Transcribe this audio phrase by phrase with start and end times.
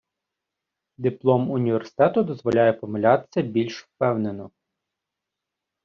[0.97, 4.51] Диплом університету дозволяє помилятися більш впевнено.